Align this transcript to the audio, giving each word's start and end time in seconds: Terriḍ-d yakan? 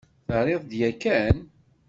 Terriḍ-d 0.27 0.71
yakan? 0.79 1.37